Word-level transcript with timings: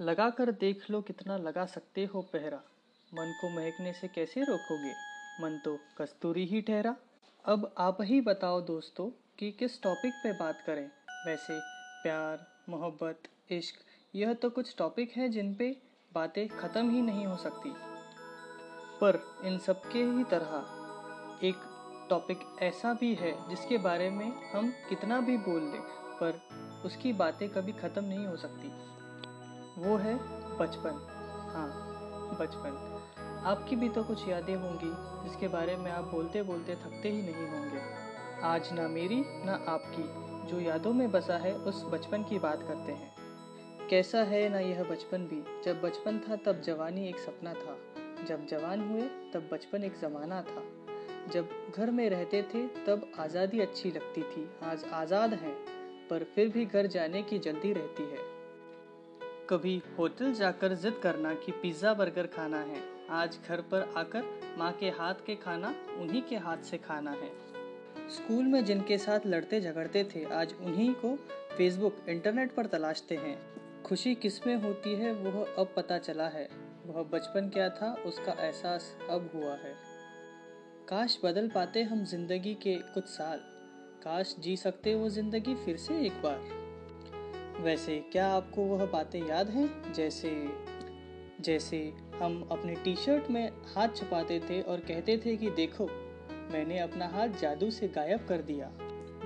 लगा 0.00 0.30
कर 0.30 0.52
देख 0.52 0.90
लो 0.90 1.00
कितना 1.00 1.36
लगा 1.36 1.66
सकते 1.66 2.04
हो 2.04 2.22
पहरा। 2.22 2.56
मन 3.14 3.38
को 3.40 3.48
महकने 3.48 3.92
से 3.92 4.08
कैसे 4.08 4.40
रोकोगे? 4.40 4.92
मन 5.40 5.58
तो 5.64 5.78
कस्तूरी 5.98 6.44
ही 6.46 6.60
ठहरा। 6.60 6.96
अब 7.44 7.74
आप 7.78 7.98
ही 8.02 8.20
बताओ 8.20 8.60
दोस्तों 8.60 9.10
कि 9.38 9.50
किस 9.52 9.82
टॉपिक 9.82 10.12
पे 10.14 10.32
बात 10.32 10.62
करें? 10.66 10.90
वैसे 11.26 11.60
प्यार, 12.02 12.46
मोहब्बत, 12.68 13.22
इश्क, 13.50 13.74
यह 14.14 14.34
तो 14.34 14.50
कुछ 14.50 14.74
टॉपिक 14.78 15.12
हैं 15.16 15.30
जिन 15.30 15.54
पे 15.54 15.76
बातें 16.12 16.48
ख़त्म 16.48 16.90
ही 16.90 17.02
नहीं 17.02 17.26
हो 17.26 17.36
सकती। 17.36 17.72
पर 19.00 19.40
इन 19.44 19.58
सब 19.58 19.82
के 19.82 19.98
ही 19.98 20.24
तरह 20.24 20.74
एक 21.46 21.56
टॉपिक 22.10 22.38
ऐसा 22.62 22.92
भी 22.94 23.14
है 23.14 23.48
जिसके 23.48 23.78
बारे 23.78 24.10
में 24.10 24.50
हम 24.50 24.70
कितना 24.88 25.20
भी 25.20 25.36
बोल 25.36 25.62
लें 25.62 25.82
पर 26.22 26.40
उसकी 26.84 27.12
बातें 27.12 27.48
कभी 27.48 27.72
ख़त्म 27.72 28.04
नहीं 28.04 28.26
हो 28.26 28.36
सकती। 28.36 28.97
वो 29.78 29.96
है 29.96 30.14
बचपन। 30.58 30.90
हाँ 31.54 31.68
बचपन। 32.40 32.94
आपकी 33.46 33.76
भी 33.76 33.88
तो 33.88 34.04
कुछ 34.04 34.28
यादें 34.28 34.56
होंगी, 34.56 34.92
जिसके 35.24 35.48
बारे 35.48 35.76
में 35.76 35.90
आप 35.90 36.04
बोलते 36.04 36.42
बोलते 36.42 36.74
थकते 36.74 37.10
ही 37.10 37.22
नहीं 37.22 37.48
होंगे। 37.48 37.78
आज 38.42 38.72
ना 38.72 38.88
मेरी, 38.88 39.24
ना 39.26 39.64
आपकी, 39.68 40.02
जो 40.50 40.60
यादों 40.60 40.92
में 40.92 41.10
बसा 41.10 41.36
है, 41.36 41.54
उस 41.54 41.84
बचपन 41.84 42.22
की 42.22 42.38
बात 42.38 42.62
करते 42.62 42.92
हैं। 42.92 43.14
कैसा 43.90 44.22
है 44.22 44.48
ना 44.48 44.58
यह 44.58 44.82
बचपन 44.84 45.18
भी? 45.18 45.62
जब 45.64 45.80
बचपन 45.82 46.18
था, 46.18 46.36
तब 46.36 46.60
जवानी 46.60 47.08
एक 47.08 47.18
सपना 47.18 47.54
था। 47.54 47.78
जब 48.24 48.46
जवान 48.46 48.90
हुए, 48.90 49.02
तब 49.02 49.48
बचपन 49.52 49.84
एक 49.84 49.96
ज़माना 49.96 50.42
था। 50.42 50.62
जब 51.32 51.48
घर 51.76 51.90
में 51.90 52.10
रहते 52.10 52.42
थे, 52.42 52.66
तब 52.66 53.12
आज़ादी 53.18 53.60
अच्छी 53.60 53.90
लगती 53.90 54.22
थी। 54.22 54.50
आज 54.62 54.84
आज़ाद 54.92 55.34
हैं, 55.34 55.54
पर 56.10 56.24
फिर 56.24 56.48
भी 56.48 56.66
घर 56.66 56.86
जाने 56.86 57.22
की 57.22 57.38
जल्दी 57.38 57.72
रहती 57.72 58.02
है। 58.02 58.37
कभी 59.50 59.82
होटल 59.98 60.32
जाकर 60.32 60.74
जिद 60.74 61.00
करना 61.02 61.34
कि 61.34 61.52
पिज़्ज़ा, 61.52 61.94
बर्गर 61.94 62.26
खाना 62.26 62.58
है। 62.58 62.82
आज 63.10 63.38
घर 63.48 63.60
पर 63.60 63.92
आकर 63.96 64.24
माँ 64.58 64.72
के 64.72 64.90
हाथ 64.90 65.14
के 65.26 65.34
खाना, 65.34 65.74
उन्हीं 66.00 66.22
के 66.22 66.36
हाथ 66.36 66.56
से 66.56 66.78
खाना 66.78 67.10
है। 67.10 67.30
स्कूल 68.10 68.44
में 68.44 68.64
जिनके 68.64 68.98
साथ 68.98 69.20
लड़ते 69.26 69.60
झगड़ते 69.60 70.04
थे, 70.04 70.24
आज 70.24 70.54
उन्हीं 70.60 70.94
को 70.94 71.16
फेसबुक 71.56 71.96
इंटरनेट 72.08 72.54
पर 72.54 72.66
तलाशते 72.66 73.16
हैं। 73.16 73.38
खुशी 73.82 74.14
किसमें 74.14 74.56
होती 74.56 74.94
है, 74.94 75.12
वह 75.12 75.54
अब 75.58 75.72
पता 75.76 75.98
चला 75.98 76.28
है। 76.28 76.48
वह 76.86 77.02
बचपन 77.02 77.48
क्या 77.48 77.68
था, 77.68 77.92
उसका 78.06 78.32
एहसास 78.32 78.96
अब 79.10 79.30
हुआ 79.34 79.54
है। 79.54 79.74
काश 80.88 81.20
बदल 81.24 81.48
पाते 81.48 81.82
हम 81.82 82.04
ज़िंदगी 82.04 82.54
के 82.54 82.74
कुछ 82.74 83.04
साल। 83.04 83.38
काश 84.04 84.36
जी 84.38 84.56
सकते 84.56 84.94
वो 84.94 85.08
ज़िंदगी 85.08 85.54
फिर 85.54 85.76
से 85.76 86.06
एक 86.06 86.12
बार। 86.12 86.67
वैसे 87.60 87.98
क्या 88.12 88.28
आपको 88.28 88.62
वह 88.62 88.86
बातें 88.86 89.26
याद 89.26 89.50
हैं? 89.50 89.92
जैसे 89.92 90.48
जैसे 91.40 91.92
हम 92.22 92.48
अपने 92.52 92.74
टी 92.74 92.96
शर्ट 92.96 93.30
में 93.30 93.52
हाथ 93.74 93.88
छुपाते 93.88 94.40
थे 94.40 94.62
और 94.62 94.80
कहते 94.80 95.18
थे 95.18 95.36
कि 95.36 95.50
देखो, 95.50 95.86
मैंने 96.52 96.78
अपना 96.78 97.06
हाथ 97.06 97.28
जादू 97.28 97.70
से 97.70 97.88
गायब 97.88 98.26
कर 98.26 98.42
दिया। 98.42 98.72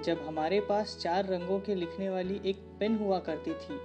जब 0.02 0.20
हमारे 0.26 0.60
पास 0.60 0.98
चार 1.00 1.26
रंगों 1.26 1.60
के 1.60 1.74
लिखने 1.74 2.10
वाली 2.10 2.40
एक 2.46 2.56
पेन 2.80 2.96
हुआ 2.96 3.18
करती 3.18 3.50
थी 3.50 3.78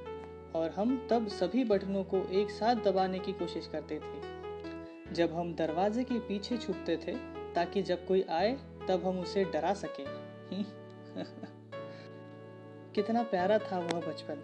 और 0.56 0.73
हम 0.75 1.08
तब 1.12 1.28
सभी 1.28 1.64
बटनों 1.64 2.03
को 2.03 2.18
एक 2.18 2.52
साथ 2.52 2.75
दबाने 2.75 3.20
की 3.20 3.34
कोशिश 3.34 3.68
करते 3.68 4.00
थे। 4.00 4.38
जब 5.14 5.34
हम 5.34 5.56
दरवाजे 5.56 6.03
के 6.03 6.20
पीछे 6.20 6.58
छुपते 6.58 6.98
थे 6.98 7.12
ताकि 7.53 7.81
जब 7.81 8.08
कोई 8.08 8.22
आए, 8.22 8.58
तब 8.88 9.02
हम 9.06 9.20
उसे 9.20 9.44
डरा 9.44 9.73
सके। 9.73 10.03
कितना 12.98 13.23
प्यारा 13.23 13.58
था 13.58 13.80
वह 13.80 14.00
बचपन। 14.00 14.36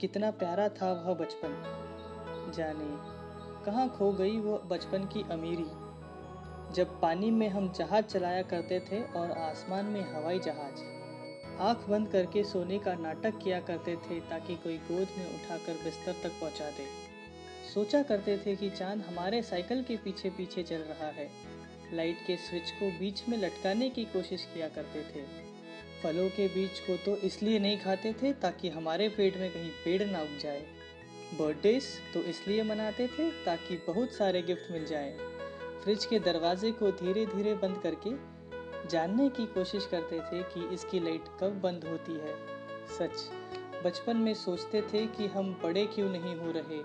कितना 0.00 0.30
प्यारा 0.30 0.68
था 0.68 0.92
वह 0.92 1.14
बचपन। 1.14 1.48
जाने, 2.54 2.86
कहाँ 3.64 3.88
खो 3.88 4.12
गई 4.12 4.38
वह 4.38 4.58
बचपन 4.58 5.04
की 5.04 5.22
अमीरी। 5.30 5.64
जब 6.74 7.00
पानी 7.00 7.30
में 7.30 7.48
हम 7.48 7.72
जहाज़ 7.72 8.04
चलाया 8.04 8.42
करते 8.42 8.80
थे 8.80 9.02
और 9.02 9.30
आसमान 9.30 9.84
में 9.84 10.14
हवाई 10.14 10.38
जहाज़। 10.38 10.82
आँख 11.60 11.88
बंद 11.88 12.08
करके 12.08 12.44
सोने 12.44 12.78
का 12.78 12.94
नाटक 12.94 13.38
किया 13.38 13.60
करते 13.60 13.96
थे 13.96 14.20
ताकि 14.20 14.54
कोई 14.56 14.76
गोद 14.76 15.08
में 15.18 15.34
उठाकर 15.34 15.72
बिस्तर 15.72 16.12
तक 16.12 16.30
पहुँचा 16.30 16.70
दे। 16.70 16.86
सोचा 17.74 18.02
करते 18.02 18.38
थे 18.38 18.56
कि 18.56 18.70
चाँद 18.70 19.00
हमारे 19.00 19.42
साइकिल 19.42 19.82
के 19.82 19.96
पीछे 19.96 20.30
पीछे 20.30 20.62
चल 20.62 20.78
रहा 20.78 21.08
है। 21.08 21.30
लाइट 21.92 22.16
के 22.26 22.36
स्विच 22.36 22.70
को 22.70 22.98
बीच 22.98 23.28
में 23.28 23.38
लटकाने 23.38 23.90
की 23.90 24.04
कोशिश 24.04 24.48
किया 24.54 24.68
करते 24.68 25.02
थे। 25.02 25.47
फलों 26.02 26.28
के 26.28 26.46
बीज 26.48 26.80
को 26.80 26.96
तो 26.96 27.16
इसलिए 27.16 27.58
नहीं 27.58 27.78
खाते 27.78 28.12
थे 28.12 28.32
ताकि 28.32 28.68
हमारे 28.68 29.08
पेट 29.08 29.36
में 29.36 29.50
कहीं 29.50 29.70
पेड़ 29.84 30.02
ना 30.02 30.20
उग 30.22 30.36
जाए। 30.38 30.64
बर्थडेज 31.38 31.86
तो 32.14 32.22
इसलिए 32.22 32.62
मनाते 32.62 33.06
थे 33.08 33.30
ताकि 33.44 33.76
बहुत 33.86 34.12
सारे 34.12 34.42
गिफ्ट 34.42 34.70
मिल 34.72 34.84
जाए। 34.86 35.16
फ्रिज 35.84 36.04
के 36.04 36.18
दरवाजे 36.18 36.70
को 36.72 36.90
धीरे 36.90 37.24
धीरे 37.26 37.54
बंद 37.54 37.80
करके 37.82 38.10
जानने 38.88 39.28
की 39.28 39.46
कोशिश 39.46 39.86
करते 39.86 40.20
थे 40.20 40.42
कि 40.44 40.68
इसकी 40.74 41.00
लाइट 41.00 41.24
कब 41.40 41.60
बंद 41.60 41.84
होती 41.84 42.12
है। 42.12 42.34
सच, 42.98 43.28
बचपन 43.84 44.16
में 44.16 44.34
सोचते 44.34 44.82
थे 44.82 45.06
कि 45.06 45.26
हम 45.26 45.52
बड़े 45.62 45.84
क्यों 45.86 46.08
नहीं 46.10 46.34
हो 46.36 46.50
रहे 46.50 46.80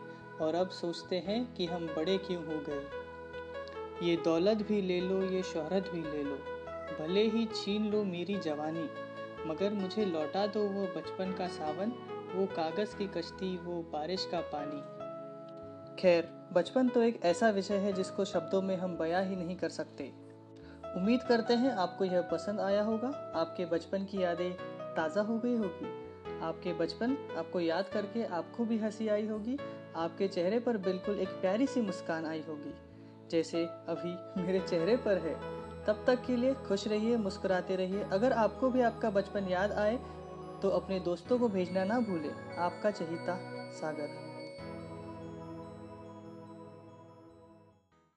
और 0.45 0.55
अब 0.55 0.69
सोचते 0.71 1.15
हैं 1.27 1.53
कि 1.53 1.65
हम 1.65 1.87
बड़े 1.87 2.17
क्यों 2.17 2.45
हो 2.45 2.59
गए। 2.69 4.07
ये 4.07 4.15
दौलत 4.15 4.65
भी 4.67 4.81
ले 4.81 4.99
लो, 5.01 5.21
ये 5.23 5.43
शोहरत 5.43 5.89
भी 5.93 6.01
ले 6.01 6.23
लो। 6.23 6.39
भले 6.99 7.27
ही 7.27 7.45
छीन 7.45 7.91
लो 7.91 8.03
मेरी 8.03 8.35
जवानी, 8.35 8.89
मगर 9.45 9.73
मुझे 9.73 10.05
लौटा 10.05 10.47
दो 10.47 10.63
वो 10.63 10.83
बचपन 10.83 11.31
का 11.31 11.47
सावन, 11.47 11.93
वो 12.35 12.45
कागज़ 12.45 12.95
की 12.95 13.07
कश्ती, 13.07 13.57
वो 13.57 13.81
बारिश 13.81 14.27
का 14.31 14.41
पानी। 14.41 14.81
खैर, 16.01 16.29
बचपन 16.53 16.89
तो 16.89 17.03
एक 17.03 17.23
ऐसा 17.23 17.49
विषय 17.49 17.77
है 17.77 17.93
जिसको 17.93 18.25
शब्दों 18.25 18.61
में 18.61 18.77
हम 18.77 18.97
बयां 18.97 19.25
ही 19.25 19.35
नहीं 19.35 19.55
कर 19.55 19.69
सकते। 19.69 20.13
उम्मीद 20.95 21.23
करते 21.23 21.53
हैं 21.53 21.71
आपको 21.71 22.05
यह 22.05 22.21
पसंद 22.21 22.59
आया 22.59 22.83
होगा। 22.83 23.33
आपके 23.35 23.65
बचपन 23.65 24.05
की 24.05 24.23
यादें 24.23 24.53
ताज़ा 24.95 25.21
हो 25.21 25.39
गई 25.39 25.55
होगी। 25.55 26.03
आपके 26.41 26.73
बचपन 26.73 27.17
आपको 27.37 27.59
याद 27.59 27.89
करके 27.89 28.23
आपको 28.23 28.65
भी 28.65 28.77
हँसी 28.77 29.07
आई 29.07 29.27
होगी। 29.27 29.57
आपके 29.95 30.27
चेहरे 30.27 30.59
पर 30.59 30.77
बिल्कुल 30.77 31.19
एक 31.19 31.29
प्यारी 31.29 31.67
सी 31.67 31.81
मुस्कान 31.81 32.25
आई 32.25 32.43
होगी। 32.47 32.73
जैसे 33.29 33.65
अभी 33.65 34.41
मेरे 34.41 34.59
चेहरे 34.59 34.97
पर 34.97 35.17
है। 35.17 35.62
तब 35.87 36.03
तक 36.07 36.23
के 36.25 36.35
लिए 36.35 36.53
खुश 36.67 36.87
रहिए, 36.87 37.17
मुस्कुराते 37.17 37.75
रहिए। 37.75 38.03
अगर 38.03 38.33
आपको 38.33 38.69
भी 38.69 38.81
आपका 38.81 39.09
बचपन 39.09 39.47
याद 39.47 39.71
आए 39.71 39.97
तो 40.61 40.69
अपने 40.69 40.99
दोस्तों 40.99 41.39
को 41.39 41.49
भेजना 41.49 41.83
ना 41.83 41.99
भूलें। 41.99 42.55
आपका 42.57 42.91
चहिता 42.91 43.37
सागर। 43.71 44.32